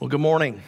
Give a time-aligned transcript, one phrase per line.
[0.00, 0.62] Well, good morning.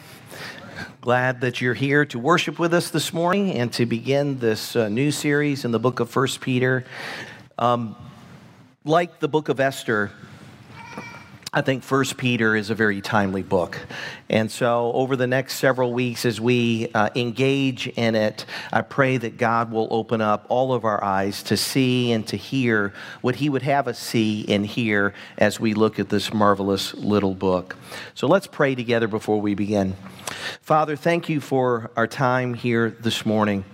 [0.99, 4.89] Glad that you're here to worship with us this morning and to begin this uh,
[4.89, 6.83] new series in the book of First Peter.
[7.57, 7.95] Um,
[8.83, 10.11] like the book of Esther,
[11.53, 13.77] I think First Peter is a very timely book.
[14.29, 19.17] And so, over the next several weeks, as we uh, engage in it, I pray
[19.17, 23.35] that God will open up all of our eyes to see and to hear what
[23.35, 27.75] He would have us see and hear as we look at this marvelous little book.
[28.13, 29.97] So, let's pray together before we begin.
[30.61, 33.65] Father, thank you for our time here this morning.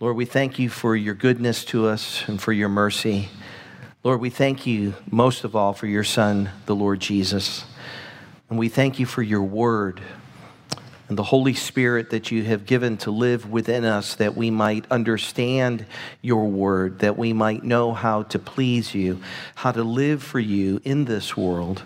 [0.00, 3.28] Lord, we thank you for your goodness to us and for your mercy.
[4.04, 7.64] Lord, we thank you most of all for your Son, the Lord Jesus.
[8.50, 10.00] And we thank you for your word
[11.08, 14.90] and the Holy Spirit that you have given to live within us that we might
[14.90, 15.86] understand
[16.20, 19.22] your word, that we might know how to please you,
[19.54, 21.84] how to live for you in this world.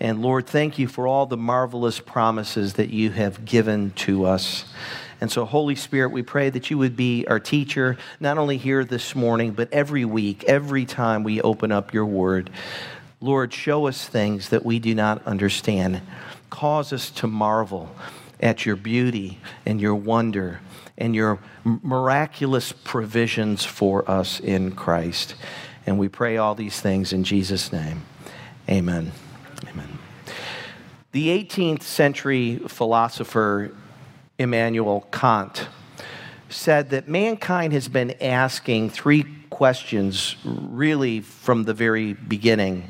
[0.00, 4.66] And Lord, thank you for all the marvelous promises that you have given to us.
[5.22, 8.84] And so, Holy Spirit, we pray that you would be our teacher, not only here
[8.84, 12.50] this morning, but every week, every time we open up your word.
[13.20, 16.00] Lord, show us things that we do not understand.
[16.50, 17.94] Cause us to marvel
[18.40, 20.58] at your beauty and your wonder
[20.98, 25.36] and your miraculous provisions for us in Christ.
[25.86, 28.02] And we pray all these things in Jesus' name.
[28.68, 29.12] Amen.
[29.68, 29.98] Amen.
[31.12, 33.72] The 18th century philosopher
[34.42, 35.68] Immanuel Kant,
[36.48, 42.88] said that mankind has been asking three questions really from the very beginning.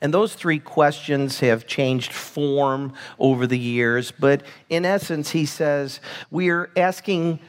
[0.00, 6.00] And those three questions have changed form over the years, but in essence, he says,
[6.30, 7.40] We're asking,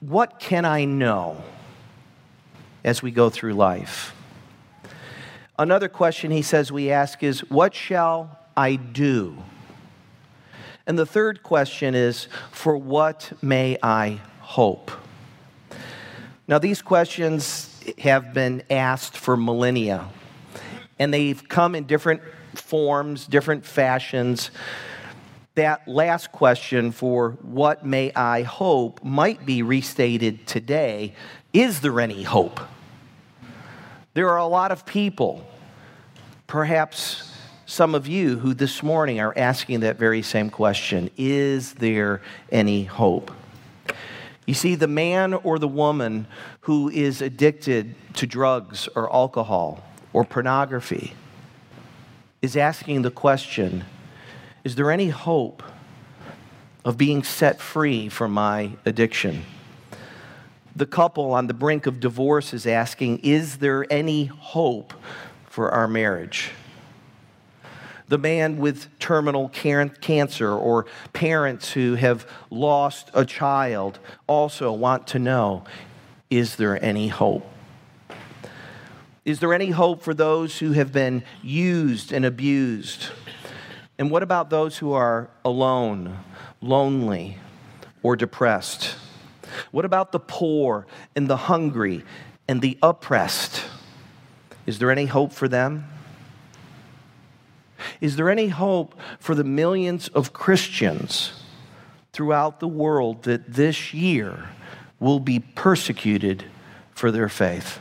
[0.00, 1.42] What can I know
[2.84, 4.14] as we go through life?
[5.58, 9.36] Another question he says we ask is, What shall I do?
[10.86, 14.90] And the third question is For what may I hope?
[16.48, 20.08] Now, these questions have been asked for millennia,
[20.98, 22.22] and they've come in different
[22.54, 24.50] forms, different fashions.
[25.54, 31.14] That last question for what may I hope might be restated today
[31.52, 32.60] Is there any hope?
[34.14, 35.46] There are a lot of people,
[36.48, 37.29] perhaps
[37.70, 42.20] some of you who this morning are asking that very same question Is there
[42.50, 43.30] any hope?
[44.44, 46.26] You see, the man or the woman
[46.62, 51.14] who is addicted to drugs or alcohol or pornography
[52.42, 53.84] is asking the question
[54.64, 55.62] Is there any hope
[56.84, 59.44] of being set free from my addiction?
[60.74, 64.92] The couple on the brink of divorce is asking Is there any hope
[65.46, 66.50] for our marriage?
[68.10, 75.18] The man with terminal cancer or parents who have lost a child also want to
[75.18, 75.64] know
[76.28, 77.48] is there any hope?
[79.24, 83.06] Is there any hope for those who have been used and abused?
[83.96, 86.18] And what about those who are alone,
[86.60, 87.38] lonely,
[88.02, 88.96] or depressed?
[89.70, 90.84] What about the poor
[91.14, 92.04] and the hungry
[92.48, 93.64] and the oppressed?
[94.66, 95.84] Is there any hope for them?
[98.00, 101.32] Is there any hope for the millions of Christians
[102.12, 104.48] throughout the world that this year
[104.98, 106.44] will be persecuted
[106.92, 107.78] for their faith?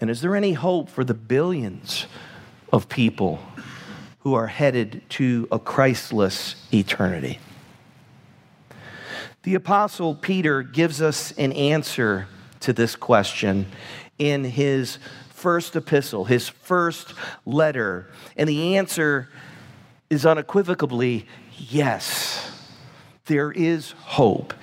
[0.00, 2.06] And is there any hope for the billions
[2.72, 3.40] of people
[4.20, 7.38] who are headed to a Christless eternity?
[9.42, 12.28] The Apostle Peter gives us an answer
[12.60, 13.66] to this question
[14.18, 14.98] in his
[15.38, 17.14] first epistle, his first
[17.46, 18.10] letter?
[18.36, 19.28] And the answer
[20.10, 21.26] is unequivocally
[21.56, 22.50] yes.
[23.26, 24.54] There is hope,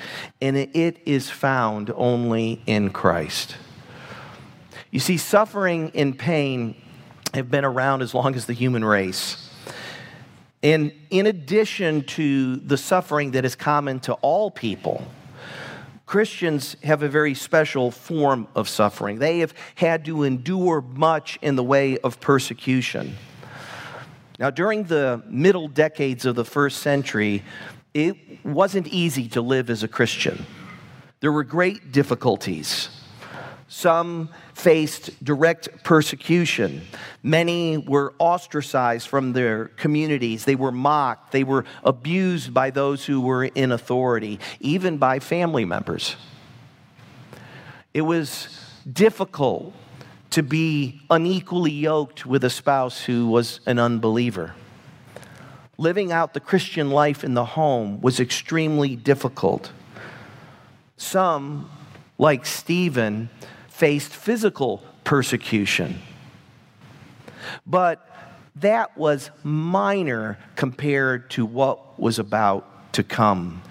[0.41, 3.55] and it is found only in Christ.
[4.89, 6.75] You see, suffering and pain
[7.33, 9.49] have been around as long as the human race.
[10.63, 15.05] And in addition to the suffering that is common to all people,
[16.05, 19.17] Christians have a very special form of suffering.
[19.17, 23.15] They have had to endure much in the way of persecution.
[24.37, 27.43] Now, during the middle decades of the first century,
[27.93, 30.45] it wasn't easy to live as a Christian.
[31.21, 32.89] There were great difficulties.
[33.67, 36.81] Some faced direct persecution.
[37.23, 40.45] Many were ostracized from their communities.
[40.45, 41.31] They were mocked.
[41.31, 46.15] They were abused by those who were in authority, even by family members.
[47.93, 48.49] It was
[48.91, 49.73] difficult
[50.29, 54.53] to be unequally yoked with a spouse who was an unbeliever.
[55.77, 59.71] living out the Christian life in the home was extremely difficult.
[60.97, 61.69] Some,
[62.17, 63.29] like Stephen,
[63.75, 65.99] faced physical persecution.
[67.67, 68.09] But
[68.55, 73.61] that was minor compared to what was about to come.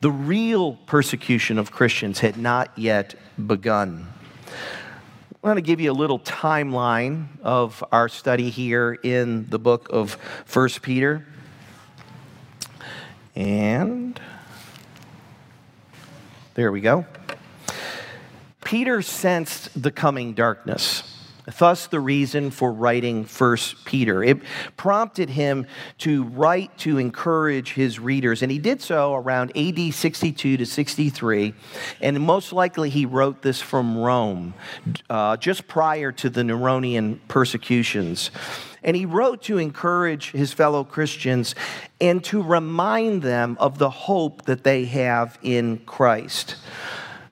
[0.00, 3.14] The real persecution of Christians had not yet
[3.46, 4.08] begun.
[4.48, 9.86] I want to give you a little timeline of our study here in the book
[9.90, 10.14] of
[10.52, 11.24] 1 Peter.
[13.36, 14.20] And
[16.54, 17.06] there we go.
[18.66, 21.04] Peter sensed the coming darkness.
[21.60, 24.24] Thus, the reason for writing First Peter.
[24.24, 24.38] It
[24.76, 25.68] prompted him
[25.98, 31.54] to write to encourage his readers, and he did so around AD 62 to 63.
[32.00, 34.52] And most likely, he wrote this from Rome,
[35.08, 38.32] uh, just prior to the Neronian persecutions.
[38.82, 41.54] And he wrote to encourage his fellow Christians
[42.00, 46.56] and to remind them of the hope that they have in Christ.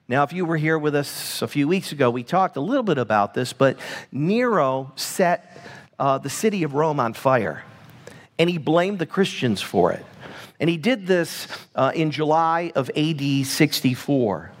[0.07, 2.83] Now, if you were here with us a few weeks ago, we talked a little
[2.83, 3.79] bit about this, but
[4.11, 5.57] Nero set
[5.97, 7.63] uh, the city of Rome on fire,
[8.37, 10.05] and he blamed the Christians for it.
[10.59, 14.51] And he did this uh, in July of AD 64.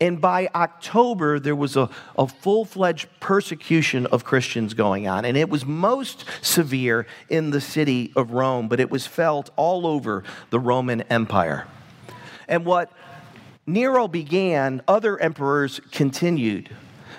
[0.00, 5.24] And by October, there was a, a full fledged persecution of Christians going on.
[5.24, 9.86] And it was most severe in the city of Rome, but it was felt all
[9.86, 11.68] over the Roman Empire.
[12.48, 12.92] And what
[13.66, 16.70] Nero began, other emperors continued.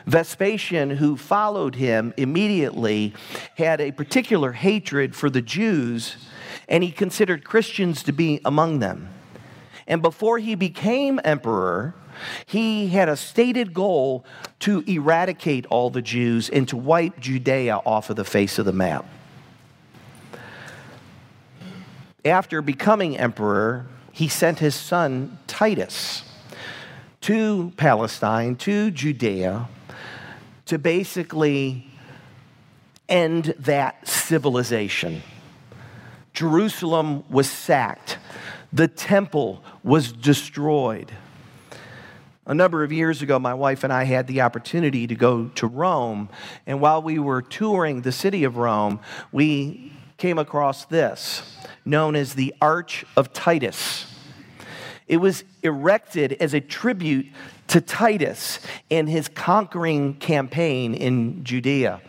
[0.05, 3.13] Vespasian, who followed him immediately,
[3.57, 6.15] had a particular hatred for the Jews,
[6.69, 9.09] and he considered Christians to be among them.
[9.87, 11.93] And before he became emperor,
[12.45, 14.25] he had a stated goal
[14.59, 18.71] to eradicate all the Jews and to wipe Judea off of the face of the
[18.71, 19.05] map.
[22.23, 26.23] After becoming emperor, he sent his son Titus
[27.27, 29.67] to Palestine, to Judea,
[30.65, 31.85] to basically
[33.09, 35.21] end that civilization.
[36.31, 38.17] Jerusalem was sacked,
[38.71, 41.11] the temple was destroyed.
[42.45, 45.67] A number of years ago, my wife and I had the opportunity to go to
[45.67, 46.29] Rome,
[46.65, 49.01] and while we were touring the city of Rome,
[49.33, 51.41] we came across this,
[51.83, 54.05] known as the Arch of Titus.
[55.07, 57.27] It was erected as a tribute
[57.67, 58.59] to Titus
[58.91, 62.01] and his conquering campaign in Judea.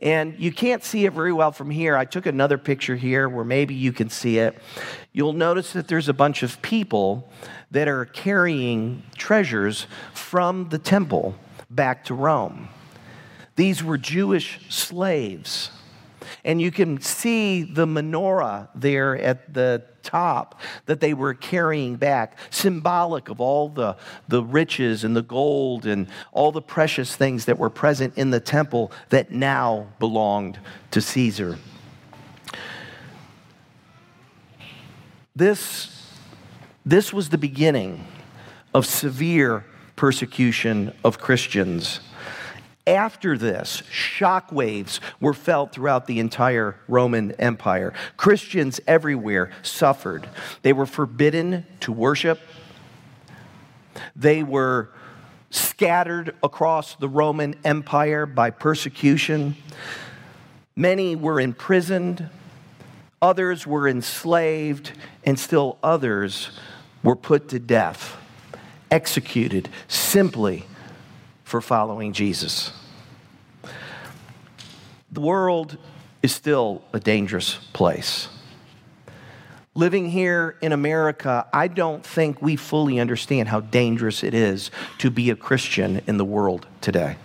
[0.00, 1.96] And you can't see it very well from here.
[1.96, 4.58] I took another picture here where maybe you can see it.
[5.12, 7.28] You'll notice that there's a bunch of people
[7.70, 11.36] that are carrying treasures from the temple
[11.70, 12.68] back to Rome.
[13.56, 15.70] These were Jewish slaves.
[16.44, 22.38] And you can see the menorah there at the top that they were carrying back,
[22.50, 23.96] symbolic of all the,
[24.28, 28.40] the riches and the gold and all the precious things that were present in the
[28.40, 30.58] temple that now belonged
[30.90, 31.58] to Caesar.
[35.36, 36.12] This,
[36.86, 38.06] this was the beginning
[38.72, 39.64] of severe
[39.96, 42.00] persecution of Christians.
[42.86, 47.94] After this, shockwaves were felt throughout the entire Roman Empire.
[48.18, 50.28] Christians everywhere suffered.
[50.60, 52.40] They were forbidden to worship,
[54.14, 54.90] they were
[55.50, 59.56] scattered across the Roman Empire by persecution.
[60.76, 62.28] Many were imprisoned,
[63.22, 66.50] others were enslaved, and still others
[67.04, 68.16] were put to death,
[68.90, 70.66] executed simply
[71.44, 72.72] for following Jesus.
[75.12, 75.78] The world
[76.22, 78.28] is still a dangerous place.
[79.76, 85.10] Living here in America, I don't think we fully understand how dangerous it is to
[85.10, 87.16] be a Christian in the world today.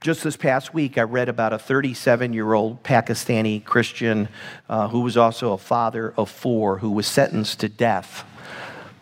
[0.00, 4.28] Just this past week, I read about a 37 year old Pakistani Christian
[4.68, 8.24] uh, who was also a father of four who was sentenced to death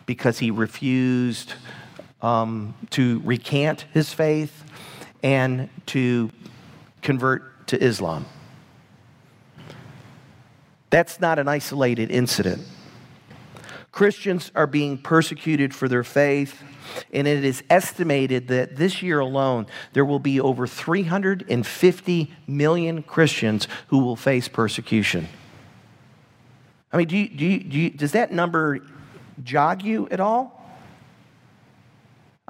[0.05, 1.53] because he refused
[2.21, 4.63] um, to recant his faith
[5.23, 6.31] and to
[7.01, 8.25] convert to Islam.
[10.89, 12.63] That's not an isolated incident.
[13.91, 16.63] Christians are being persecuted for their faith,
[17.13, 23.67] and it is estimated that this year alone there will be over 350 million Christians
[23.87, 25.27] who will face persecution.
[26.91, 28.79] I mean, do you, do you, do you, does that number
[29.43, 30.60] jog you at all?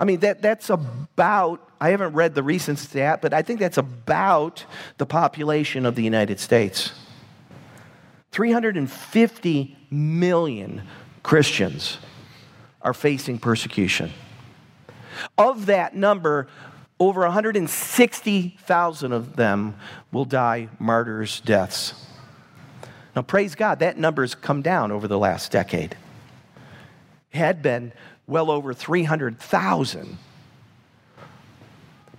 [0.02, 3.78] I mean, that, that's about, I haven't read the recent stat, but I think that's
[3.78, 4.66] about
[4.98, 6.92] the population of the United States.
[8.32, 10.82] 350 million
[11.22, 12.00] Christians
[12.82, 14.10] are facing persecution.
[15.38, 16.48] Of that number,
[17.00, 19.76] over 160,000 of them
[20.12, 21.94] will die martyrs' deaths.
[23.16, 25.96] Now, praise God, that number's come down over the last decade.
[27.30, 27.94] Had been
[28.28, 30.18] well over 300,000.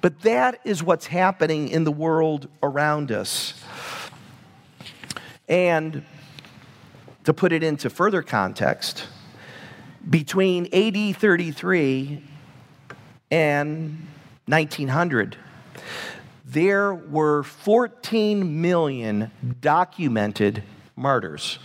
[0.00, 3.54] But that is what's happening in the world around us.
[5.48, 6.04] And
[7.24, 9.06] to put it into further context,
[10.08, 12.22] between AD 33
[13.30, 14.06] and
[14.46, 15.36] 1900,
[16.44, 19.30] there were 14 million
[19.60, 20.64] documented
[20.96, 21.58] martyrs.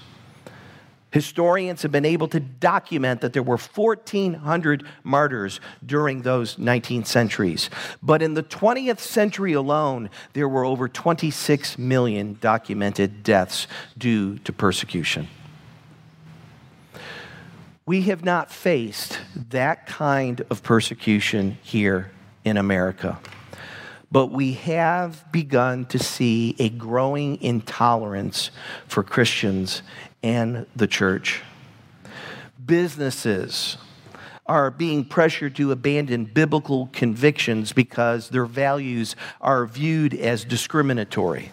[1.17, 7.71] Historians have been able to document that there were 1,400 martyrs during those 19 centuries.
[8.03, 13.65] But in the 20th century alone, there were over 26 million documented deaths
[13.97, 15.27] due to persecution.
[17.87, 19.19] We have not faced
[19.49, 22.11] that kind of persecution here
[22.45, 23.17] in America.
[24.11, 28.51] But we have begun to see a growing intolerance
[28.87, 29.81] for Christians
[30.23, 31.41] and the church.
[32.65, 33.77] Businesses
[34.45, 41.51] are being pressured to abandon biblical convictions because their values are viewed as discriminatory.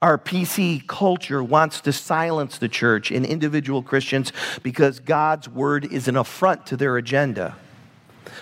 [0.00, 4.32] Our PC culture wants to silence the church and individual Christians
[4.62, 7.56] because God's word is an affront to their agenda.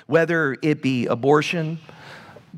[0.06, 1.78] Whether it be abortion,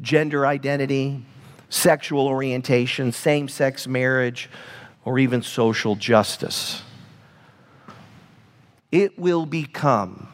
[0.02, 1.24] gender identity,
[1.70, 4.50] sexual orientation, same sex marriage,
[5.08, 6.82] or even social justice.
[8.92, 10.28] It will become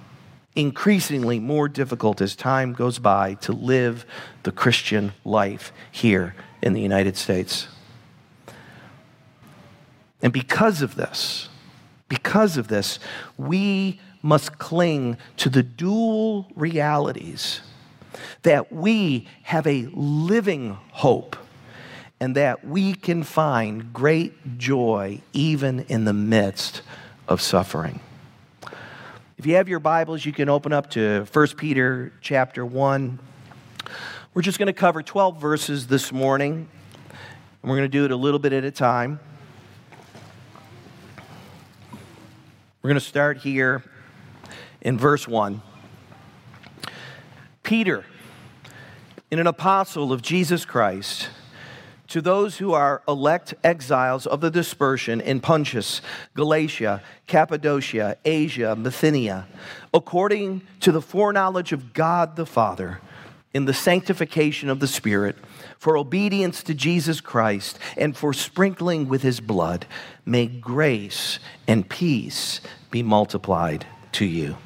[0.56, 4.04] increasingly more difficult as time goes by to live
[4.42, 7.68] the Christian life here in the United States.
[10.20, 11.48] And because of this,
[12.08, 12.98] because of this,
[13.38, 17.60] we must cling to the dual realities
[18.42, 21.36] that we have a living hope
[22.20, 26.82] and that we can find great joy even in the midst
[27.28, 28.00] of suffering.
[29.36, 33.18] If you have your Bibles, you can open up to 1 Peter chapter 1.
[34.32, 36.68] We're just going to cover 12 verses this morning,
[37.62, 39.18] and we're going to do it a little bit at a time.
[42.80, 43.82] We're going to start here
[44.80, 45.62] in verse 1.
[47.62, 48.04] Peter,
[49.30, 51.28] in an apostle of Jesus Christ,
[52.14, 56.00] to those who are elect exiles of the dispersion in Pontus,
[56.34, 59.48] Galatia, Cappadocia, Asia, Bithynia,
[59.92, 63.00] according to the foreknowledge of God the Father,
[63.52, 65.34] in the sanctification of the Spirit,
[65.76, 69.84] for obedience to Jesus Christ, and for sprinkling with his blood,
[70.24, 72.60] may grace and peace
[72.92, 74.56] be multiplied to you.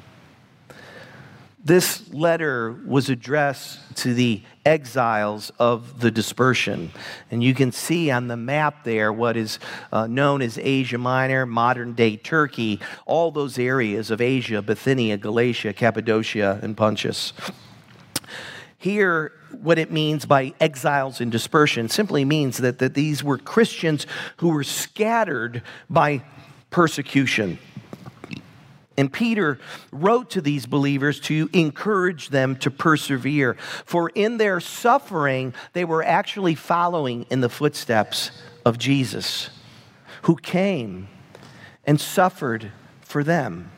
[1.65, 6.91] This letter was addressed to the exiles of the dispersion.
[7.31, 9.57] And you can see on the map there what is
[9.91, 15.73] uh, known as Asia Minor, modern day Turkey, all those areas of Asia, Bithynia, Galatia,
[15.73, 17.33] Cappadocia, and Pontus.
[18.77, 24.05] Here, what it means by exiles and dispersion simply means that, that these were Christians
[24.37, 26.23] who were scattered by
[26.69, 27.57] persecution.
[28.99, 29.59] And Peter
[29.93, 33.53] wrote to these believers to encourage them to persevere.
[33.85, 38.31] For in their suffering, they were actually following in the footsteps
[38.65, 39.51] of Jesus,
[40.23, 41.07] who came
[41.85, 43.71] and suffered for them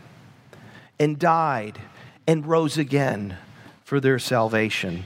[0.99, 1.77] and died
[2.25, 3.37] and rose again
[3.83, 5.03] for their salvation.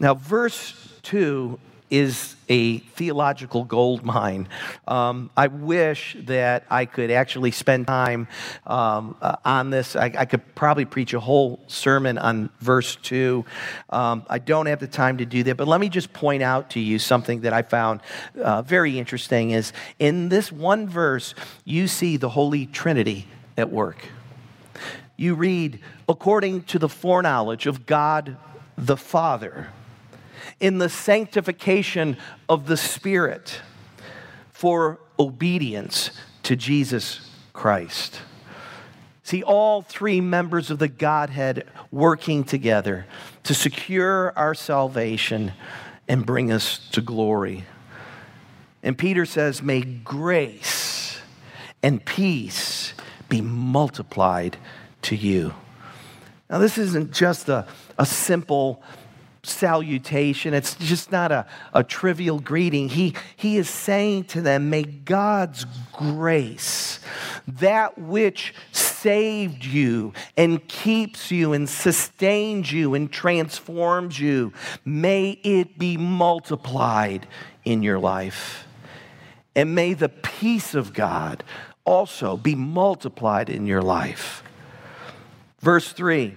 [0.00, 1.58] Now, verse 2
[1.90, 4.48] is a theological gold mine.
[4.86, 8.28] Um, I wish that I could actually spend time
[8.66, 9.96] um, uh, on this.
[9.96, 13.44] I, I, could probably preach a whole sermon on verse 2.
[13.90, 16.70] Um, I don't have the time to do that, but let me just point out
[16.70, 18.00] to you something that I found
[18.40, 24.08] uh, very interesting is in this one verse, you see the Holy Trinity at work.
[25.16, 28.36] You read, according to the foreknowledge of God
[28.76, 29.68] the Father
[30.60, 32.16] in the sanctification
[32.48, 33.60] of the Spirit
[34.52, 36.10] for obedience
[36.42, 38.20] to Jesus Christ.
[39.22, 43.06] See, all three members of the Godhead working together
[43.42, 45.52] to secure our salvation
[46.06, 47.64] and bring us to glory.
[48.82, 51.18] And Peter says, May grace
[51.82, 52.94] and peace
[53.28, 54.56] be multiplied
[55.02, 55.54] to you.
[56.48, 57.66] Now, this isn't just a,
[57.98, 58.82] a simple
[59.48, 60.54] salutation.
[60.54, 62.88] It's just not a, a trivial greeting.
[62.88, 67.00] He, he is saying to them, May God's grace,
[67.46, 74.52] that which saved you and keeps you and sustains you and transforms you,
[74.84, 77.26] may it be multiplied
[77.64, 78.66] in your life.
[79.54, 81.44] And may the peace of God
[81.84, 84.42] also be multiplied in your life.
[85.60, 86.34] Verse 3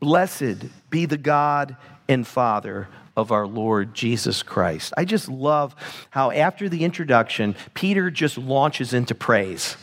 [0.00, 1.76] Blessed be the God
[2.08, 4.92] and Father of our Lord Jesus Christ.
[4.96, 5.74] I just love
[6.10, 9.76] how, after the introduction, Peter just launches into praise.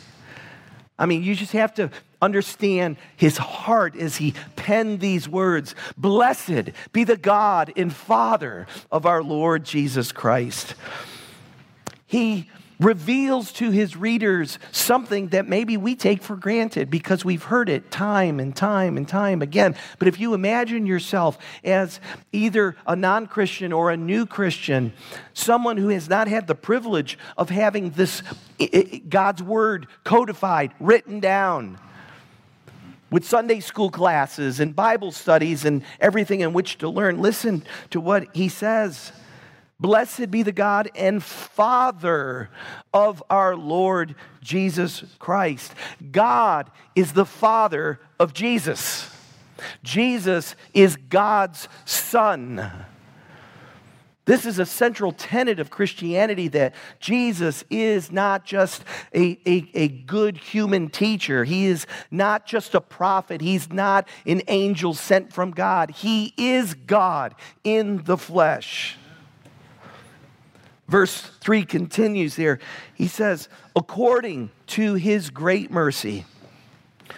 [0.98, 6.70] I mean, you just have to understand his heart as he penned these words Blessed
[6.92, 10.74] be the God and Father of our Lord Jesus Christ.
[12.06, 12.50] He
[12.82, 17.90] reveals to his readers something that maybe we take for granted because we've heard it
[17.90, 19.74] time and time and time again.
[19.98, 22.00] But if you imagine yourself as
[22.32, 24.92] either a non Christian or a new Christian,
[25.32, 28.22] someone who has not had the privilege of having this
[29.08, 31.78] God's word codified, written down,
[33.10, 38.00] with Sunday school classes and Bible studies and everything in which to learn, listen to
[38.00, 39.12] what he says.
[39.82, 42.50] Blessed be the God and Father
[42.94, 45.74] of our Lord Jesus Christ.
[46.12, 49.10] God is the Father of Jesus.
[49.82, 52.70] Jesus is God's Son.
[54.24, 59.88] This is a central tenet of Christianity that Jesus is not just a, a, a,
[59.88, 61.42] good human teacher.
[61.42, 63.40] He is not just a prophet.
[63.40, 65.90] He's not an angel sent from God.
[65.90, 67.34] He is God
[67.64, 68.96] in the flesh.
[70.92, 72.58] Verse 3 continues there.
[72.92, 76.26] He says, according to his great mercy,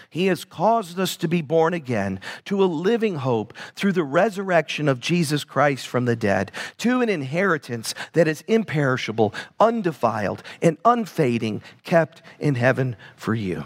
[0.09, 4.89] he has caused us to be born again to a living hope through the resurrection
[4.89, 11.61] of Jesus Christ from the dead, to an inheritance that is imperishable, undefiled, and unfading,
[11.83, 13.65] kept in heaven for you.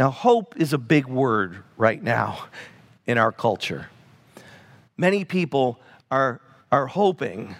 [0.00, 2.46] Now, hope is a big word right now
[3.06, 3.86] in our culture.
[4.96, 5.78] Many people
[6.10, 6.40] are,
[6.72, 7.54] are hoping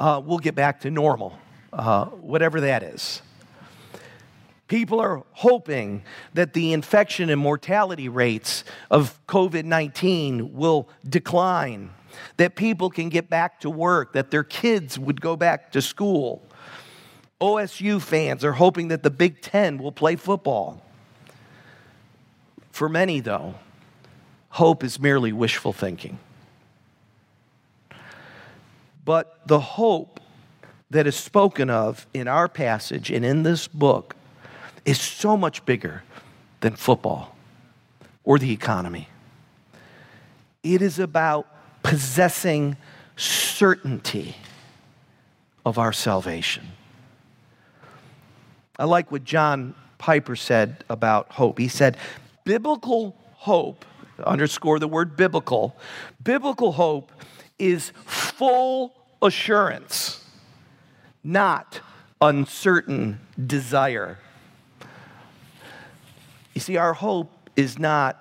[0.00, 1.38] uh, we'll get back to normal,
[1.72, 3.20] uh, whatever that is.
[4.66, 11.90] People are hoping that the infection and mortality rates of COVID 19 will decline,
[12.38, 16.42] that people can get back to work, that their kids would go back to school.
[17.40, 20.82] OSU fans are hoping that the Big Ten will play football.
[22.70, 23.56] For many, though,
[24.50, 26.18] hope is merely wishful thinking.
[29.04, 30.20] But the hope
[30.90, 34.16] that is spoken of in our passage and in this book
[34.84, 36.02] is so much bigger
[36.60, 37.36] than football
[38.24, 39.08] or the economy.
[40.62, 41.46] It is about
[41.82, 42.76] possessing
[43.16, 44.36] certainty
[45.64, 46.66] of our salvation.
[48.78, 51.58] I like what John Piper said about hope.
[51.58, 51.96] He said,
[52.44, 53.84] Biblical hope,
[54.24, 55.76] underscore the word biblical,
[56.22, 57.12] biblical hope
[57.58, 57.92] is
[58.40, 60.24] full assurance,
[61.22, 61.80] not
[62.22, 64.16] uncertain desire.
[66.54, 68.18] You see, our hope is not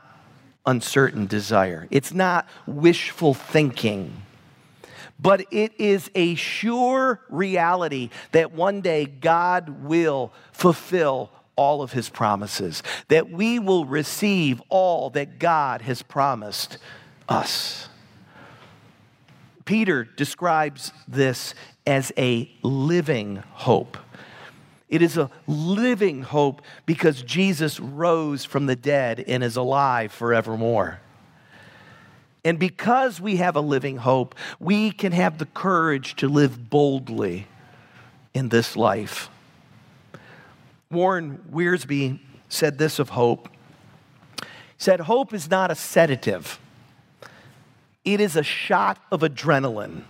[0.66, 4.24] uncertain desire, it's not wishful thinking.
[5.22, 12.10] But it is a sure reality that one day God will fulfill all of his
[12.10, 16.78] promises, that we will receive all that God has promised
[17.30, 17.88] us.
[19.70, 21.54] Peter describes this
[21.86, 24.00] as a living hope.
[24.90, 31.02] It is a living hope because Jesus rose from the dead and is alive forevermore.
[32.44, 37.46] And because we have a living hope, we can have the courage to live boldly
[38.34, 39.30] in this life.
[40.90, 43.50] Warren Wiersbe said this of hope.
[44.40, 44.48] He
[44.80, 46.60] said, Hope is not a sedative.
[48.06, 50.04] It is a shot of adrenaline,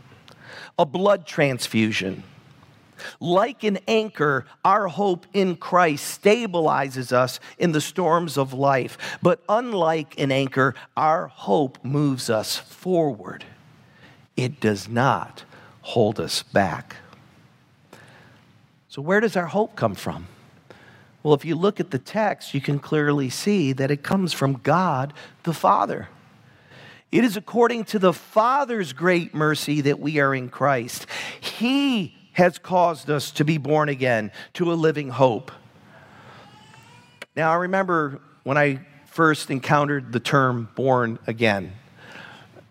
[0.77, 2.23] a blood transfusion.
[3.19, 8.97] Like an anchor, our hope in Christ stabilizes us in the storms of life.
[9.21, 13.45] But unlike an anchor, our hope moves us forward.
[14.35, 15.43] It does not
[15.81, 16.97] hold us back.
[18.89, 20.27] So, where does our hope come from?
[21.21, 24.53] Well, if you look at the text, you can clearly see that it comes from
[24.53, 26.07] God the Father.
[27.11, 31.07] It is according to the Father's great mercy that we are in Christ.
[31.39, 35.51] He has caused us to be born again to a living hope.
[37.35, 41.73] Now, I remember when I first encountered the term born again.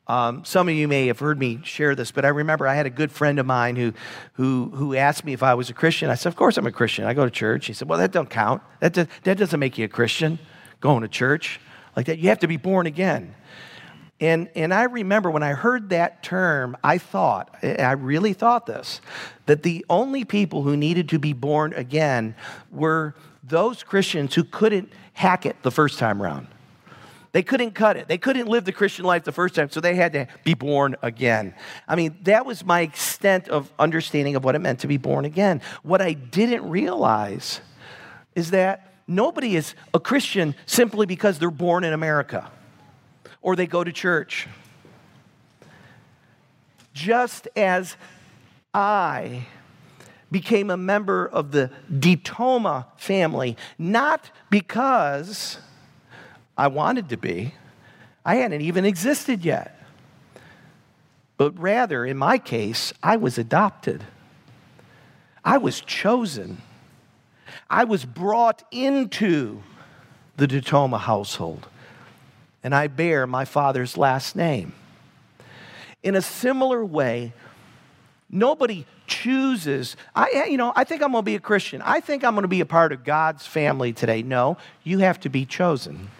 [0.06, 2.86] Um, some of you may have heard me share this, but I remember I had
[2.86, 3.92] a good friend of mine who,
[4.34, 6.10] who, who asked me if I was a Christian.
[6.10, 7.04] I said, Of course I'm a Christian.
[7.04, 7.66] I go to church.
[7.66, 8.62] He said, Well, that don't count.
[8.80, 10.38] That, does, that doesn't make you a Christian,
[10.80, 11.60] going to church
[11.94, 12.18] like that.
[12.18, 13.34] You have to be born again.
[14.20, 19.00] And, and I remember when I heard that term, I thought, I really thought this,
[19.46, 22.34] that the only people who needed to be born again
[22.72, 26.48] were those Christians who couldn't hack it the first time around.
[27.30, 28.08] They couldn't cut it.
[28.08, 30.96] They couldn't live the Christian life the first time, so they had to be born
[31.02, 31.54] again.
[31.86, 35.24] I mean, that was my extent of understanding of what it meant to be born
[35.26, 35.60] again.
[35.82, 37.60] What I didn't realize
[38.34, 42.50] is that nobody is a Christian simply because they're born in America
[43.42, 44.48] or they go to church.
[46.92, 47.96] Just as
[48.74, 49.46] I
[50.30, 55.58] became a member of the Detoma family, not because
[56.56, 57.54] I wanted to be.
[58.24, 59.74] I hadn't even existed yet.
[61.36, 64.04] But rather, in my case, I was adopted.
[65.44, 66.60] I was chosen.
[67.70, 69.62] I was brought into
[70.36, 71.68] the Detoma household.
[72.62, 74.74] And I bear my father's last name.
[76.02, 77.32] In a similar way,
[78.30, 82.22] nobody chooses i you know i think i'm going to be a christian i think
[82.22, 85.46] i'm going to be a part of god's family today no you have to be
[85.46, 86.10] chosen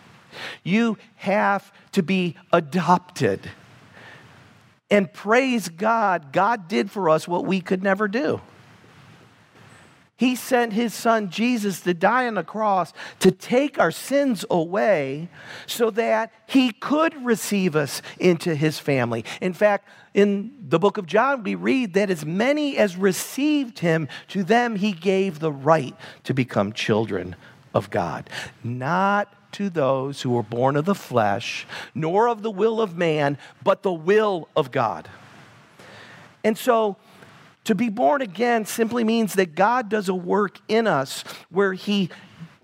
[0.62, 3.51] you have to be adopted.
[4.90, 8.40] And praise God, God did for us what we could never do.
[10.18, 15.28] He sent his son Jesus to die on the cross to take our sins away
[15.64, 19.24] so that he could receive us into his family.
[19.40, 24.09] In fact, in the book of John, we read that as many as received him,
[24.26, 27.37] to them he gave the right to become children
[27.72, 28.28] of God.
[28.64, 33.38] Not to those who were born of the flesh, nor of the will of man,
[33.62, 35.09] but the will of God.
[36.42, 36.96] And so,
[37.68, 42.09] to be born again simply means that God does a work in us where He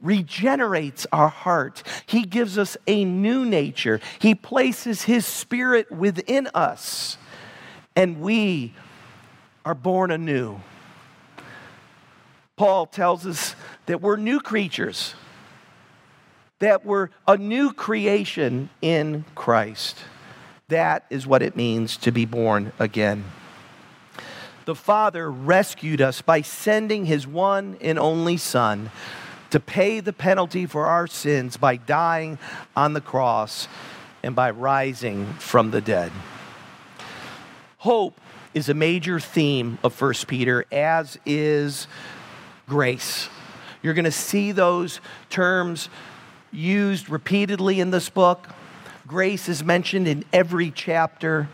[0.01, 1.83] regenerates our heart.
[2.07, 4.01] He gives us a new nature.
[4.19, 7.19] He places His Spirit within us,
[7.95, 8.73] and we
[9.67, 10.63] are born anew.
[12.57, 15.15] Paul tells us that we're new creatures
[16.61, 19.99] that we're a new creation in Christ.
[20.69, 23.25] That is what it means to be born again.
[24.65, 28.91] The Father rescued us by sending His one and only Son
[29.51, 32.39] to pay the penalty for our sins by dying
[32.75, 33.69] on the cross
[34.23, 36.11] and by rising from the dead.
[37.79, 38.19] Hope
[38.55, 41.87] is a major theme of 1 Peter, as is
[42.67, 43.29] grace.
[43.83, 45.91] You're going to see those terms
[46.51, 48.49] used repeatedly in this book.
[49.07, 51.49] Grace is mentioned in every chapter.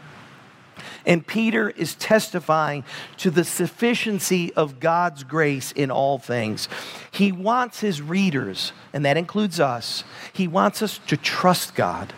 [1.07, 2.85] And Peter is testifying
[3.19, 6.69] to the sufficiency of God's grace in all things.
[7.11, 12.13] He wants his readers, and that includes us, he wants us to trust God.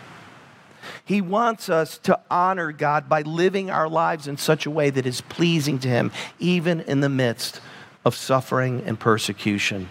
[1.05, 5.05] He wants us to honor God by living our lives in such a way that
[5.05, 7.59] is pleasing to Him, even in the midst
[8.05, 9.89] of suffering and persecution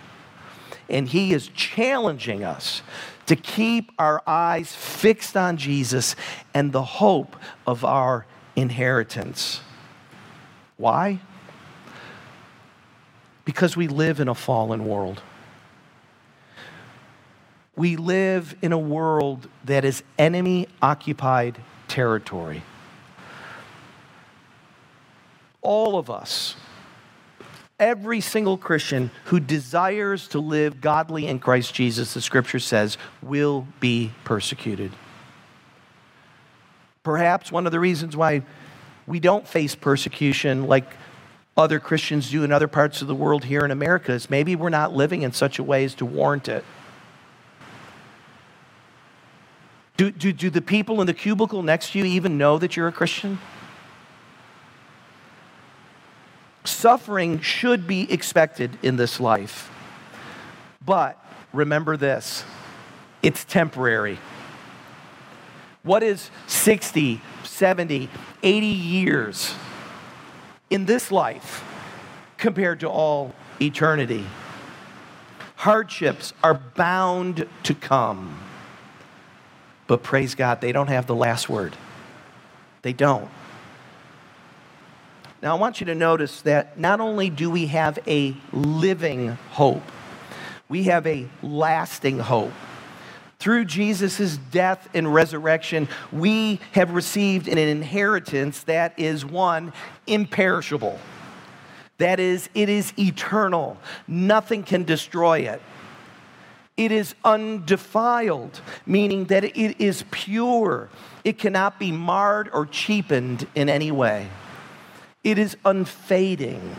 [0.92, 2.82] and He is challenging us
[3.26, 6.14] to keep our eyes fixed on Jesus
[6.54, 7.35] and the hope
[7.66, 9.60] of our inheritance.
[10.76, 11.20] Why?
[13.44, 15.22] Because we live in a fallen world.
[17.74, 22.62] We live in a world that is enemy occupied territory.
[25.62, 26.56] All of us
[27.82, 33.66] every single Christian who desires to live godly in Christ Jesus, the scripture says, will
[33.80, 34.92] be persecuted.
[37.02, 38.42] Perhaps one of the reasons why
[39.06, 40.86] we don't face persecution like
[41.56, 44.70] other Christians do in other parts of the world here in America is maybe we're
[44.70, 46.64] not living in such a way as to warrant it.
[49.96, 52.88] Do, do, do the people in the cubicle next to you even know that you're
[52.88, 53.38] a Christian?
[56.64, 59.70] Suffering should be expected in this life.
[60.84, 62.44] But remember this
[63.22, 64.18] it's temporary.
[65.83, 68.09] What is 60, 70,
[68.42, 69.55] 80 years
[70.71, 71.64] in this life
[72.37, 74.25] compared to all eternity?
[75.57, 78.38] Hardships are bound to come.
[79.87, 81.77] But praise God, they don't have the last word.
[82.83, 83.29] They don't.
[85.42, 89.83] Now, I want you to notice that not only do we have a living hope,
[90.68, 92.53] we have a lasting hope.
[93.42, 99.72] Through Jesus' death and resurrection, we have received an inheritance that is one,
[100.07, 100.96] imperishable.
[101.98, 103.78] That is, it is eternal.
[104.07, 105.61] Nothing can destroy it.
[106.76, 110.88] It is undefiled, meaning that it is pure.
[111.24, 114.28] It cannot be marred or cheapened in any way.
[115.24, 116.76] It is unfading.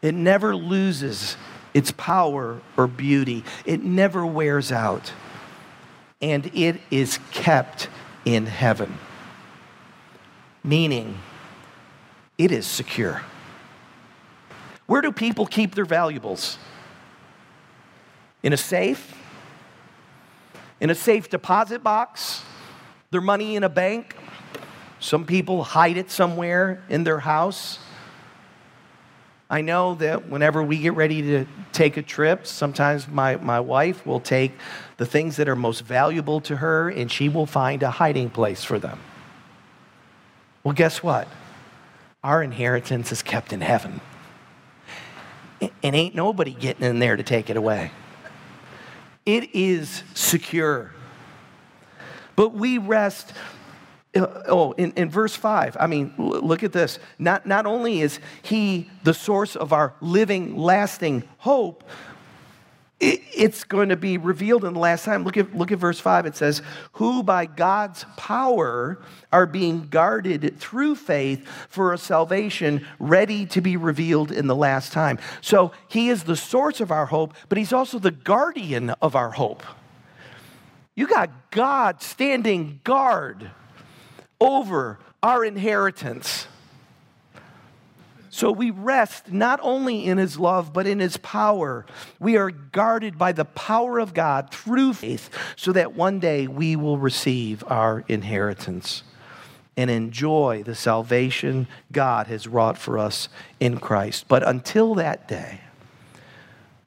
[0.00, 1.36] It never loses
[1.74, 3.42] its power or beauty.
[3.64, 5.12] It never wears out.
[6.20, 7.88] And it is kept
[8.24, 8.98] in heaven,
[10.64, 11.18] meaning
[12.38, 13.22] it is secure.
[14.86, 16.58] Where do people keep their valuables?
[18.46, 19.12] in a safe,
[20.80, 22.44] in a safe deposit box,
[23.10, 24.16] their money in a bank.
[25.00, 27.80] Some people hide it somewhere in their house.
[29.48, 34.04] I know that whenever we get ready to take a trip, sometimes my, my wife
[34.04, 34.52] will take
[34.96, 38.64] the things that are most valuable to her and she will find a hiding place
[38.64, 38.98] for them.
[40.64, 41.28] Well, guess what?
[42.24, 44.00] Our inheritance is kept in heaven.
[45.60, 47.92] And ain't nobody getting in there to take it away
[49.26, 50.92] it is secure.
[52.36, 53.32] But we rest.
[54.16, 56.98] Uh, oh, in, in verse 5, I mean, look at this.
[57.18, 61.84] Not, not only is he the source of our living, lasting hope,
[62.98, 65.22] it's going to be revealed in the last time.
[65.22, 66.24] Look at, look at verse 5.
[66.24, 68.98] It says, Who by God's power
[69.30, 74.92] are being guarded through faith for a salvation ready to be revealed in the last
[74.92, 75.18] time.
[75.42, 79.32] So he is the source of our hope, but he's also the guardian of our
[79.32, 79.62] hope.
[80.94, 83.50] You got God standing guard
[84.40, 86.46] over our inheritance.
[88.30, 91.86] So we rest not only in his love, but in his power.
[92.20, 96.76] We are guarded by the power of God through faith, so that one day we
[96.76, 99.04] will receive our inheritance
[99.74, 104.26] and enjoy the salvation God has wrought for us in Christ.
[104.28, 105.60] But until that day,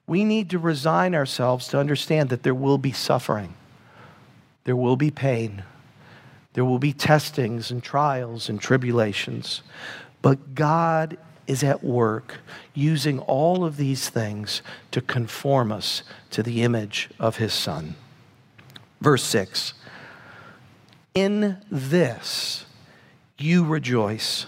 [0.05, 3.55] we need to resign ourselves to understand that there will be suffering,
[4.65, 5.63] there will be pain,
[6.53, 9.61] there will be testings and trials and tribulations.
[10.21, 12.37] But God is at work
[12.73, 17.95] using all of these things to conform us to the image of his Son.
[19.01, 19.73] Verse 6
[21.15, 22.65] In this
[23.37, 24.45] you rejoice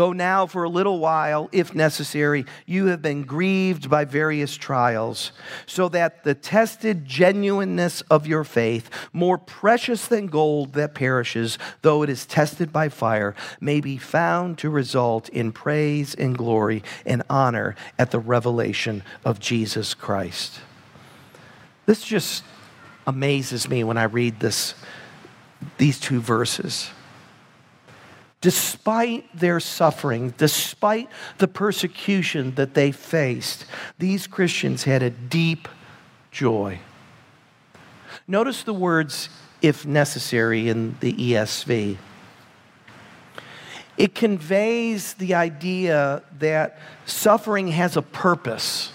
[0.00, 5.30] Though now, for a little while, if necessary, you have been grieved by various trials,
[5.66, 12.02] so that the tested genuineness of your faith, more precious than gold that perishes, though
[12.02, 17.22] it is tested by fire, may be found to result in praise and glory and
[17.28, 20.60] honor at the revelation of Jesus Christ.
[21.84, 22.42] This just
[23.06, 24.74] amazes me when I read this,
[25.76, 26.88] these two verses.
[28.40, 33.66] Despite their suffering, despite the persecution that they faced,
[33.98, 35.68] these Christians had a deep
[36.30, 36.80] joy.
[38.26, 39.28] Notice the words,
[39.60, 41.98] if necessary, in the ESV.
[43.98, 48.92] It conveys the idea that suffering has a purpose,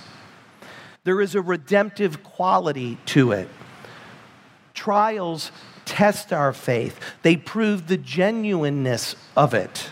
[1.03, 3.47] there is a redemptive quality to it.
[4.73, 5.51] Trials
[5.86, 9.89] test our faith, they prove the genuineness of it.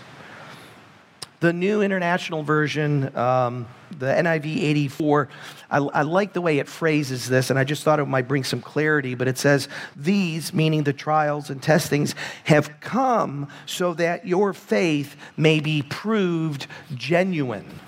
[1.40, 3.68] The New International Version, um,
[4.00, 5.30] the NIV 84,
[5.70, 8.44] I, I, like the way it phrases this, and I just thought it might bring
[8.46, 9.14] some clarity.
[9.14, 15.18] But it says, These, meaning the trials and testings, have come so that your faith
[15.36, 17.80] may be proved genuine.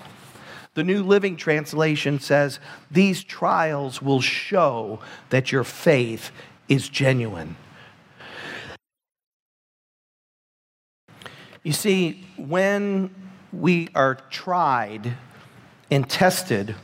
[0.74, 2.60] The New Living Translation says,
[2.91, 6.32] These trials will show that your faith
[6.68, 7.56] is genuine.
[11.65, 13.10] You see, when
[13.51, 15.17] we are tried
[15.89, 16.75] and tested,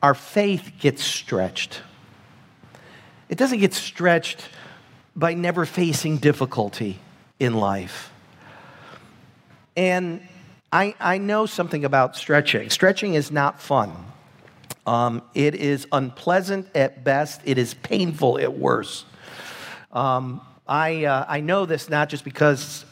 [0.00, 1.82] our faith gets stretched.
[3.28, 4.48] It doesn't get stretched
[5.16, 7.00] by never facing difficulty
[7.40, 8.12] in life.
[9.76, 10.22] And
[10.72, 12.70] I, I know something about stretching.
[12.70, 13.92] Stretching is not fun.
[14.86, 19.06] Um, it is unpleasant at best, it is painful at worst.
[19.90, 22.84] Um, I, uh, I know this not just because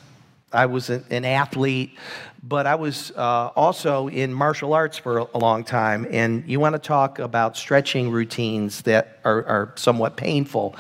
[0.52, 1.96] I was an athlete,
[2.42, 6.06] but I was uh, also in martial arts for a long time.
[6.10, 10.76] And you want to talk about stretching routines that are, are somewhat painful.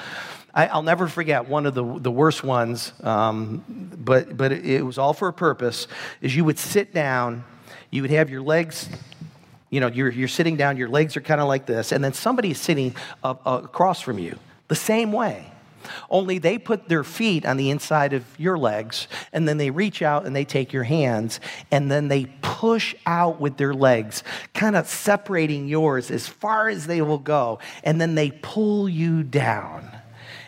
[0.54, 3.64] I, will never forget one of the, the worst ones, um,
[3.96, 5.86] but, but it was all for a purpose,
[6.20, 7.44] is you would sit down,
[7.90, 8.88] you would have your legs
[9.72, 12.12] you know, you're, you're sitting down, your legs are kind of like this, and then
[12.12, 15.51] somebody is sitting uh, across from you the same way.
[16.10, 20.02] Only they put their feet on the inside of your legs, and then they reach
[20.02, 21.40] out and they take your hands,
[21.70, 24.22] and then they push out with their legs,
[24.54, 29.22] kind of separating yours as far as they will go, and then they pull you
[29.22, 29.90] down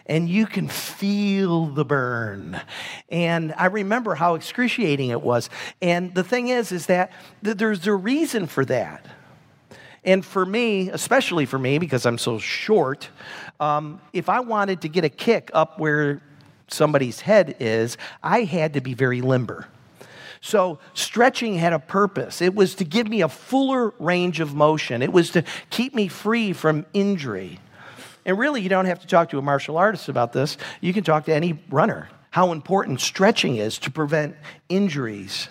[0.06, 2.60] and you can feel the burn.
[3.08, 5.48] And I remember how excruciating it was.
[5.80, 9.06] And the thing is, is that there's a reason for that.
[10.04, 13.08] And for me, especially for me, because I'm so short,
[13.60, 16.20] um, if I wanted to get a kick up where
[16.68, 19.68] somebody's head is, I had to be very limber.
[20.40, 22.42] So, stretching had a purpose.
[22.42, 26.08] It was to give me a fuller range of motion, it was to keep me
[26.08, 27.60] free from injury.
[28.26, 30.56] And really, you don't have to talk to a martial artist about this.
[30.80, 32.08] You can talk to any runner.
[32.30, 34.36] How important stretching is to prevent
[34.68, 35.48] injuries.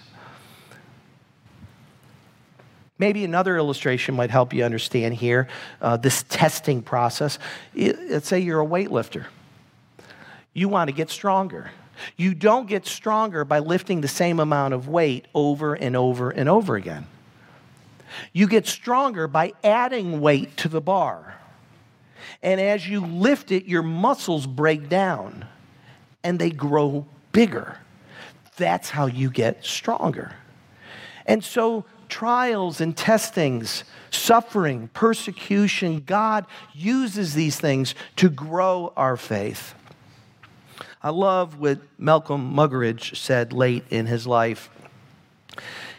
[3.00, 5.48] Maybe another illustration might help you understand here
[5.82, 7.40] uh, this testing process.
[7.76, 9.26] Let's say you're a weightlifter.
[10.54, 11.72] You want to get stronger.
[12.18, 16.48] You don't get stronger by lifting the same amount of weight over and over and
[16.48, 17.08] over again.
[18.32, 21.36] You get stronger by adding weight to the bar.
[22.42, 25.46] And as you lift it, your muscles break down
[26.24, 27.78] and they grow bigger.
[28.58, 30.36] That's how you get stronger.
[31.26, 39.74] And so trials and testings, suffering, persecution, God uses these things to grow our faith.
[41.02, 44.70] I love what Malcolm Muggeridge said late in his life.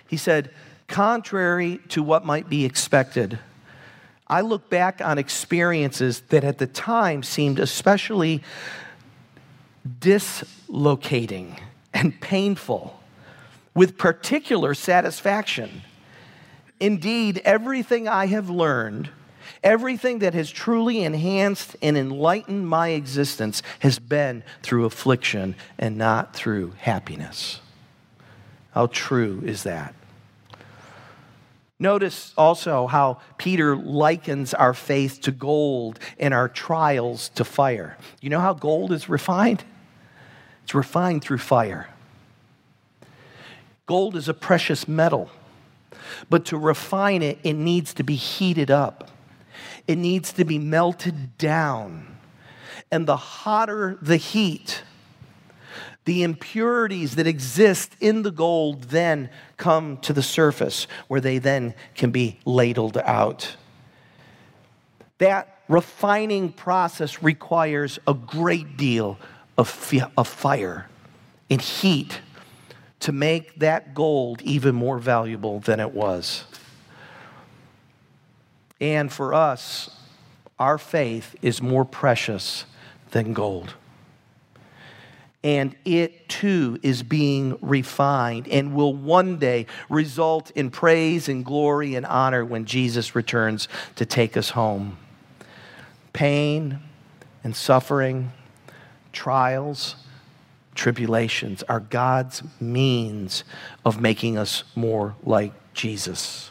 [0.07, 0.53] He said,
[0.87, 3.41] Contrary to what might be expected,
[4.29, 8.41] I look back on experiences that at the time seemed especially
[9.99, 11.59] dislocating
[11.93, 13.01] and painful
[13.75, 15.83] with particular satisfaction.
[16.85, 19.09] Indeed, everything I have learned,
[19.63, 26.37] everything that has truly enhanced and enlightened my existence has been through affliction and not
[26.37, 27.63] through happiness.
[28.73, 29.95] How true is that?
[31.79, 37.97] Notice also how Peter likens our faith to gold and our trials to fire.
[38.21, 39.65] You know how gold is refined?
[40.65, 41.89] It's refined through fire.
[43.87, 45.31] Gold is a precious metal.
[46.31, 49.11] But to refine it, it needs to be heated up,
[49.87, 52.17] it needs to be melted down.
[52.91, 54.83] And the hotter the heat,
[56.05, 61.75] the impurities that exist in the gold then come to the surface where they then
[61.95, 63.57] can be ladled out.
[65.19, 69.19] That refining process requires a great deal
[69.57, 70.89] of, fire
[71.49, 72.21] and heat
[73.05, 76.45] to make that gold even more valuable than it was.
[78.81, 79.91] And for us,
[80.59, 82.65] our faith is more precious
[83.11, 83.75] than gold.
[85.43, 91.97] And it too is being refined and will one day result in praise and glory
[91.97, 94.97] and honor when Jesus returns to take us home.
[96.15, 96.81] Pain
[97.43, 98.33] and suffering,
[99.13, 99.97] trials,
[100.75, 103.45] tribulations are God's means
[103.85, 106.51] of making us more like Jesus.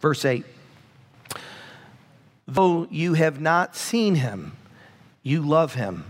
[0.00, 0.44] Verse 8
[2.46, 4.56] Though you have not seen him,
[5.22, 6.04] you love him.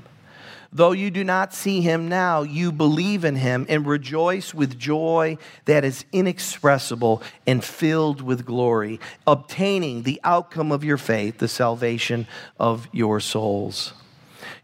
[0.74, 5.36] Though you do not see him now, you believe in him and rejoice with joy
[5.66, 12.26] that is inexpressible and filled with glory, obtaining the outcome of your faith, the salvation
[12.58, 13.92] of your souls.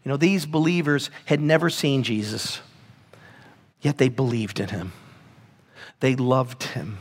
[0.03, 2.59] You know, these believers had never seen Jesus.
[3.81, 4.91] Yet they believed in him,
[5.99, 6.99] they loved him,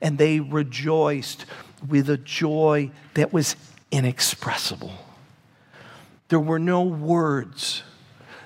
[0.00, 1.44] and they rejoiced
[1.86, 3.56] with a joy that was
[3.90, 4.92] inexpressible.
[6.28, 7.82] There were no words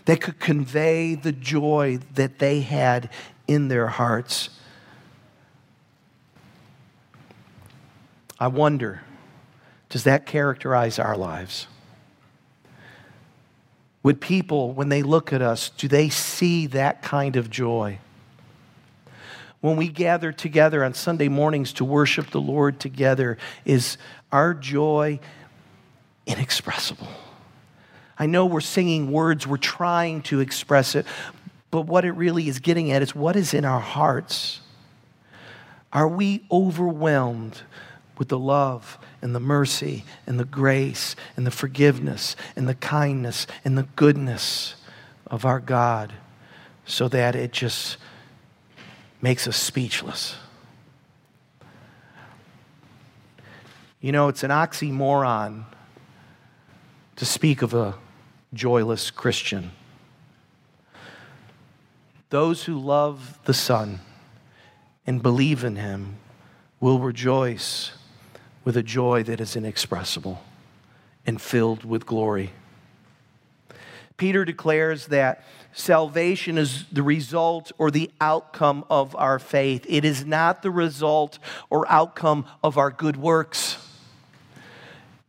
[0.05, 3.11] that could convey the joy that they had
[3.47, 4.51] in their hearts.
[8.39, 9.03] I wonder,
[9.89, 11.67] does that characterize our lives?
[14.03, 17.99] Would people, when they look at us, do they see that kind of joy?
[19.61, 23.37] When we gather together on Sunday mornings to worship the Lord together,
[23.67, 23.99] is
[24.33, 25.21] our joy
[26.27, 27.09] inexpressible?
[28.19, 31.07] I know we're singing words, we're trying to express it,
[31.71, 34.61] but what it really is getting at is what is in our hearts.
[35.93, 37.63] Are we overwhelmed
[38.17, 43.47] with the love and the mercy and the grace and the forgiveness and the kindness
[43.65, 44.75] and the goodness
[45.27, 46.13] of our God
[46.85, 47.97] so that it just
[49.23, 50.37] makes us speechless.
[54.01, 55.65] You know, it's an oxymoron
[57.17, 57.95] to speak of a
[58.55, 59.73] joyless Christian.
[62.31, 64.01] Those who love the Son
[65.07, 66.17] and believe in him
[66.81, 67.93] will rejoice
[68.65, 70.43] with a joy that is inexpressible
[71.27, 72.51] and filled with glory.
[74.17, 79.87] Peter declares that salvation is the result or the outcome of our faith.
[79.89, 81.39] It is not the result
[81.71, 83.79] or outcome of our good works.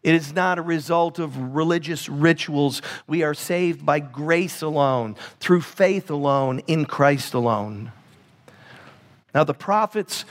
[0.03, 2.81] It is not a result of religious rituals.
[3.07, 7.91] We are saved by grace alone, through faith alone, in Christ alone.
[9.33, 10.25] Now, the prophets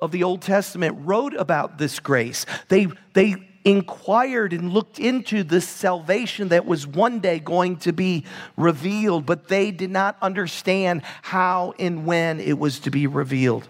[0.00, 2.46] of the Old Testament wrote about this grace.
[2.68, 8.24] They, they inquired and looked into this salvation that was one day going to be
[8.56, 13.68] revealed, but they did not understand how and when it was to be revealed.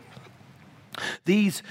[1.25, 1.63] These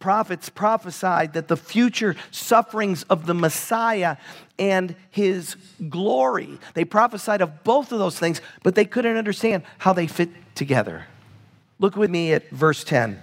[0.00, 4.16] prophets prophesied that the future sufferings of the Messiah
[4.58, 5.56] and his
[5.88, 6.58] glory.
[6.74, 11.06] They prophesied of both of those things, but they couldn't understand how they fit together.
[11.78, 13.22] Look with me at verse 10.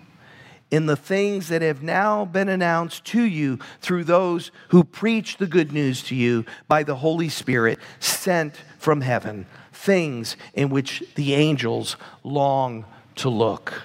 [0.71, 5.45] in the things that have now been announced to you through those who preach the
[5.45, 11.35] good news to you by the Holy Spirit sent from heaven, things in which the
[11.35, 13.83] angels long to look.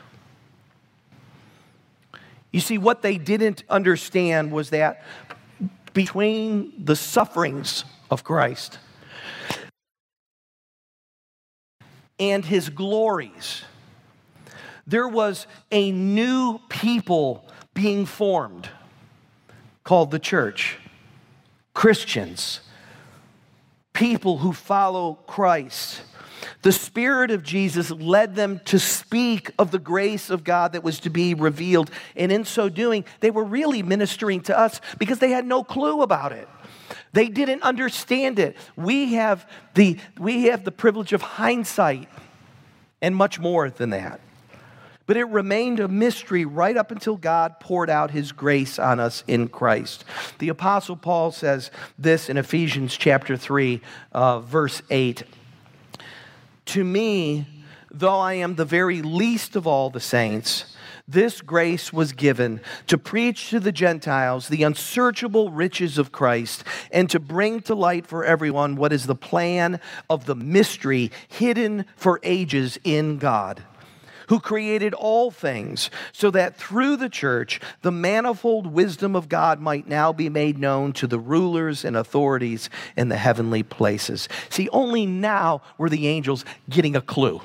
[2.52, 5.02] You see, what they didn't understand was that
[5.92, 8.78] between the sufferings of Christ
[12.18, 13.62] and his glories,
[14.86, 18.68] there was a new people being formed
[19.84, 20.78] called the church.
[21.74, 22.60] Christians,
[23.92, 26.00] people who follow Christ.
[26.62, 31.00] The Spirit of Jesus led them to speak of the grace of God that was
[31.00, 31.90] to be revealed.
[32.14, 36.02] And in so doing, they were really ministering to us because they had no clue
[36.02, 36.48] about it.
[37.12, 38.56] They didn't understand it.
[38.76, 42.08] We have the, we have the privilege of hindsight
[43.02, 44.20] and much more than that.
[45.06, 49.22] But it remained a mystery right up until God poured out his grace on us
[49.28, 50.04] in Christ.
[50.40, 53.80] The Apostle Paul says this in Ephesians chapter 3,
[54.12, 55.22] uh, verse 8
[56.66, 57.46] To me,
[57.90, 60.76] though I am the very least of all the saints,
[61.08, 67.08] this grace was given to preach to the Gentiles the unsearchable riches of Christ and
[67.10, 69.78] to bring to light for everyone what is the plan
[70.10, 73.62] of the mystery hidden for ages in God
[74.28, 79.88] who created all things, so that through the church the manifold wisdom of God might
[79.88, 84.28] now be made known to the rulers and authorities in the heavenly places.
[84.48, 87.40] See, only now were the angels getting a clue.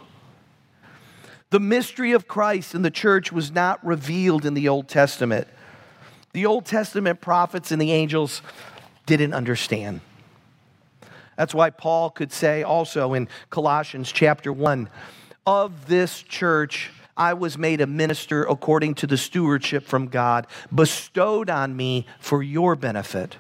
[1.51, 5.47] The mystery of Christ in the church was not revealed in the Old Testament.
[6.33, 8.41] The Old Testament prophets and the angels
[9.05, 9.99] didn't understand.
[11.35, 14.89] That's why Paul could say also in Colossians chapter 1
[15.45, 21.49] of this church, I was made a minister according to the stewardship from God bestowed
[21.49, 23.37] on me for your benefit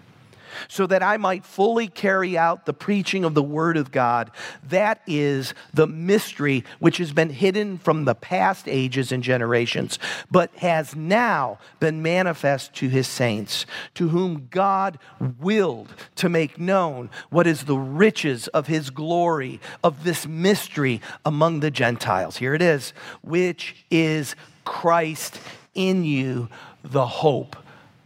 [0.67, 4.31] so that I might fully carry out the preaching of the Word of God.
[4.67, 9.99] That is the mystery which has been hidden from the past ages and generations,
[10.29, 14.99] but has now been manifest to His saints, to whom God
[15.39, 21.59] willed to make known what is the riches of His glory, of this mystery among
[21.59, 22.37] the Gentiles.
[22.37, 24.35] Here it is, which is
[24.65, 25.39] Christ
[25.73, 26.49] in you,
[26.83, 27.55] the hope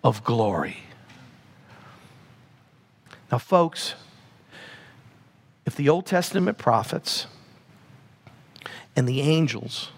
[0.04, 0.85] of glory.
[3.32, 3.96] Now, folks,
[5.66, 7.28] if the Old Testament prophets
[8.96, 9.92] and the angels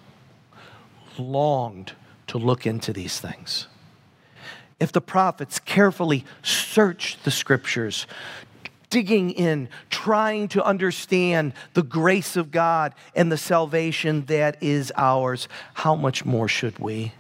[1.18, 1.94] longed
[2.28, 3.68] to look into these things,
[4.80, 8.08] if the prophets carefully searched the scriptures,
[8.90, 15.50] digging in, trying to understand the grace of God and the salvation that is ours,
[15.74, 17.12] how much more should we?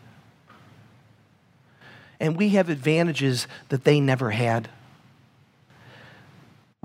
[2.19, 4.69] And we have advantages that they never had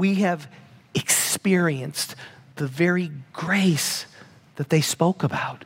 [0.03, 0.51] we have
[0.97, 2.17] experienced
[2.57, 4.07] the very grace
[4.57, 5.65] that they spoke about.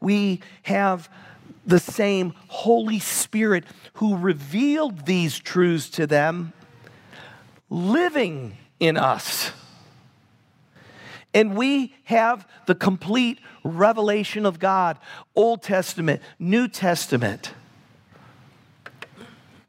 [0.00, 1.08] We have
[1.64, 3.64] the same Holy Spirit
[3.94, 6.52] who revealed these truths to them,
[7.70, 9.52] living in us.
[11.32, 14.98] And we have the complete revelation of God
[15.34, 17.54] Old Testament, New Testament.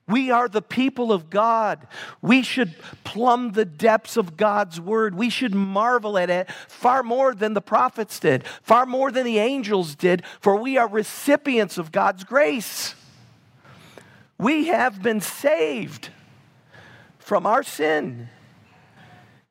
[0.09, 1.87] We are the people of God.
[2.19, 5.13] We should plumb the depths of God's word.
[5.13, 9.37] We should marvel at it far more than the prophets did, far more than the
[9.37, 12.95] angels did, for we are recipients of God's grace.
[14.39, 16.09] We have been saved
[17.19, 18.29] from our sin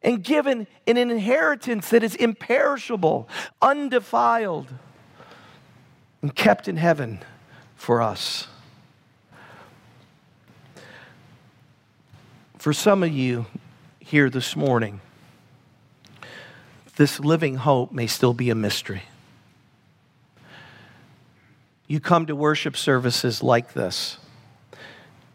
[0.02, 3.28] and given an inheritance that is imperishable,
[3.62, 4.68] undefiled,
[6.20, 7.20] and kept in heaven
[7.76, 8.48] for us.
[12.68, 13.46] For some of you
[13.98, 15.00] here this morning,
[16.96, 19.04] this living hope may still be a mystery.
[21.86, 24.18] You come to worship services like this,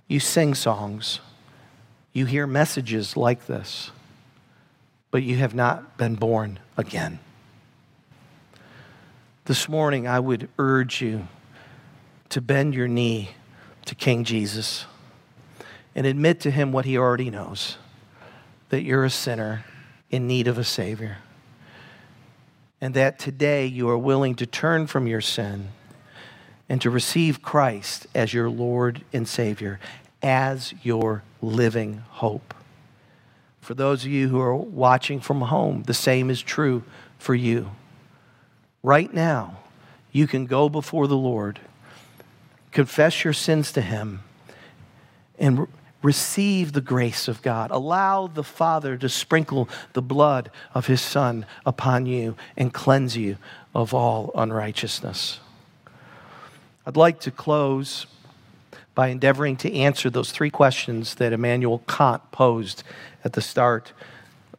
[0.08, 1.22] you sing songs,
[2.12, 3.90] you hear messages like this,
[5.10, 7.18] but you have not been born again.
[9.46, 11.28] This morning, I would urge you
[12.30, 13.32] to bend your knee
[13.86, 14.86] to King Jesus
[15.96, 17.78] and admit to him what he already knows
[18.70, 19.64] that you're a sinner
[20.10, 21.18] in need of a Savior.
[22.82, 25.70] And that today you are willing to turn from your sin
[26.68, 29.80] and to receive Christ as your Lord and Savior,
[30.24, 32.54] as your living hope.
[33.62, 36.84] For those of you who are watching from home, the same is true
[37.18, 37.70] for you.
[38.82, 39.60] Right now,
[40.12, 41.60] you can go before the Lord,
[42.72, 44.22] confess your sins to Him,
[45.38, 45.68] and
[46.04, 47.72] receive the grace of God.
[47.72, 53.38] Allow the Father to sprinkle the blood of His Son upon you and cleanse you
[53.74, 55.40] of all unrighteousness.
[56.86, 58.06] I'd like to close
[58.94, 62.84] by endeavoring to answer those three questions that Immanuel Kant posed
[63.24, 63.94] at the start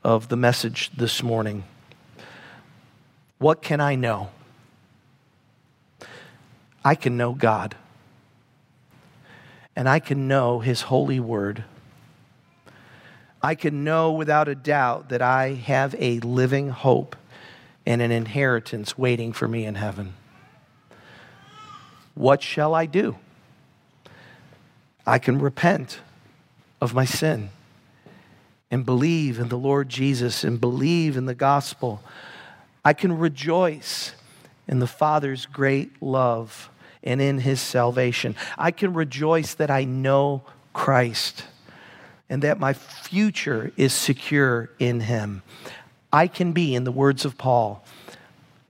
[0.03, 1.64] of the message this morning.
[3.38, 4.30] What can I know?
[6.84, 7.76] I can know God
[9.77, 11.64] and I can know His holy word.
[13.43, 17.16] I can know without a doubt that I have a living hope
[17.85, 20.14] and an inheritance waiting for me in heaven.
[22.14, 23.16] What shall I do?
[25.07, 26.01] I can repent
[26.81, 27.51] of my sin
[28.70, 32.03] and believe in the Lord Jesus and believe in the gospel.
[32.85, 34.14] I can rejoice
[34.66, 36.70] in the Father's great love
[37.05, 38.34] and in his salvation.
[38.59, 40.42] I can rejoice that I know
[40.72, 41.44] Christ
[42.28, 45.42] and that my future is secure in him.
[46.12, 47.84] I can be, in the words of Paul,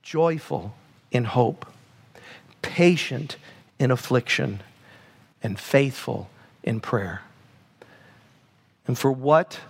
[0.03, 0.75] joyful
[1.11, 1.65] in hope,
[2.61, 3.37] patient
[3.79, 4.61] in affliction,
[5.43, 6.29] and faithful
[6.63, 7.23] in prayer.
[8.87, 9.61] And for what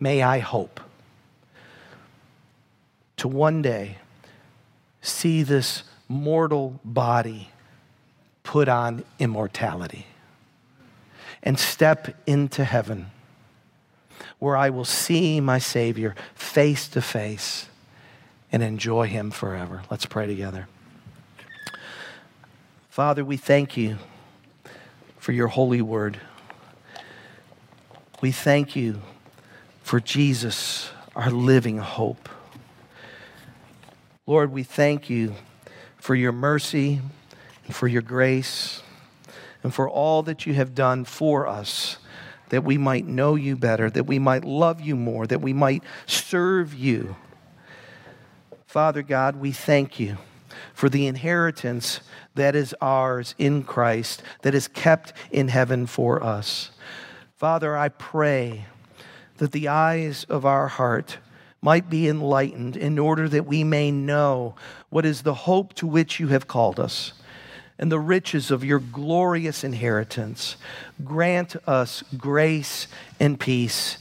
[0.00, 0.80] may I hope?
[3.18, 3.98] To one day
[5.00, 7.50] see this mortal body
[8.56, 10.06] put on immortality
[11.42, 13.04] and step into heaven
[14.38, 17.68] where I will see my Savior face to face
[18.50, 19.82] and enjoy Him forever.
[19.90, 20.68] Let's pray together.
[22.88, 23.98] Father, we thank you
[25.18, 26.18] for your holy word.
[28.22, 29.02] We thank you
[29.82, 32.26] for Jesus, our living hope.
[34.26, 35.34] Lord, we thank you
[35.98, 37.02] for your mercy
[37.66, 38.82] and for your grace
[39.62, 41.98] and for all that you have done for us,
[42.50, 45.82] that we might know you better, that we might love you more, that we might
[46.06, 47.16] serve you.
[48.66, 50.18] Father God, we thank you
[50.72, 52.00] for the inheritance
[52.34, 56.70] that is ours in Christ, that is kept in heaven for us.
[57.34, 58.66] Father, I pray
[59.38, 61.18] that the eyes of our heart
[61.60, 64.54] might be enlightened in order that we may know
[64.90, 67.12] what is the hope to which you have called us
[67.78, 70.56] and the riches of your glorious inheritance.
[71.04, 72.88] Grant us grace
[73.20, 73.98] and peace.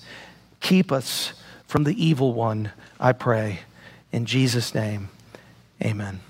[0.62, 1.34] Keep us
[1.68, 3.60] from the evil one, I pray.
[4.12, 5.10] In Jesus' name,
[5.84, 6.22] amen.